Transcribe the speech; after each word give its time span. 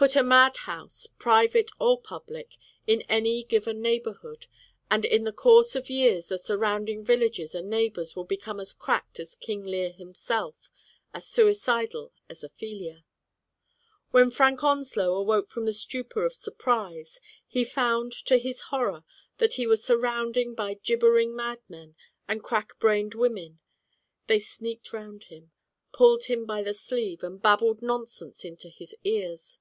Put 0.00 0.16
a 0.16 0.22
madhouse, 0.22 1.06
private 1.18 1.70
or 1.78 2.00
public, 2.00 2.54
in 2.86 3.02
any 3.02 3.42
given 3.44 3.82
neighborhood, 3.82 4.46
and 4.90 5.04
in 5.04 5.24
the 5.24 5.30
course 5.32 5.76
of 5.76 5.90
years 5.90 6.28
the 6.28 6.38
surrounding 6.38 7.04
villages 7.04 7.54
and 7.54 7.68
neighbors 7.68 8.16
will 8.16 8.24
become 8.24 8.60
as 8.60 8.72
cracked 8.72 9.20
as 9.20 9.34
King 9.34 9.62
Lear 9.62 9.90
himself, 9.92 10.70
as 11.12 11.26
suicidal 11.26 12.14
as 12.30 12.42
Ophelia, 12.42 13.04
When 14.10 14.30
Frank 14.30 14.64
Onslow 14.64 15.12
awoke 15.16 15.48
from 15.50 15.66
the 15.66 15.74
stupor 15.74 16.24
of 16.24 16.32
surprise, 16.32 17.20
he 17.46 17.62
found 17.62 18.10
to 18.24 18.38
his 18.38 18.62
horror 18.72 19.04
that 19.36 19.52
he 19.52 19.66
was 19.66 19.84
sur 19.84 19.98
rounded 19.98 20.56
by 20.56 20.80
gibbering 20.82 21.36
madmen 21.36 21.94
and 22.26 22.42
crack 22.42 22.78
brained 22.78 23.12
women. 23.14 23.58
They 24.28 24.38
sneaked 24.38 24.94
round 24.94 25.24
him, 25.24 25.50
pulled 25.92 26.24
him 26.24 26.46
by 26.46 26.62
the 26.62 26.72
sleeve, 26.72 27.22
and 27.22 27.42
babbled 27.42 27.82
nonsense 27.82 28.46
into 28.46 28.70
his 28.70 28.96
ears. 29.04 29.60